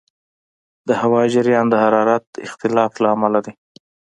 د 0.87 0.89
هوا 1.01 1.21
جریان 1.33 1.65
د 1.69 1.75
حرارت 1.83 2.25
اختلاف 2.47 2.91
له 3.03 3.07
امله 3.15 3.39
دی. 3.45 3.53